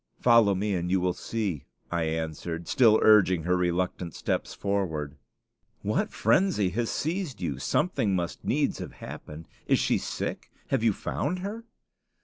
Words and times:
"Follow 0.19 0.55
me 0.55 0.73
and 0.73 0.89
you 0.89 0.99
will 0.99 1.13
see," 1.13 1.65
I 1.91 2.05
answered, 2.05 2.67
still 2.67 2.97
urging 3.03 3.43
her 3.43 3.55
reluctant 3.55 4.15
steps 4.15 4.51
forward. 4.55 5.15
"What 5.83 6.11
frenzy 6.11 6.69
has 6.69 6.89
seized 6.89 7.39
you? 7.39 7.59
Something 7.59 8.15
must 8.15 8.43
needs 8.43 8.79
have 8.79 8.93
happened. 8.93 9.47
Is 9.67 9.77
she 9.77 9.99
sick? 9.99 10.49
Have 10.69 10.81
you 10.81 10.91
found 10.91 11.41
her?" 11.45 11.65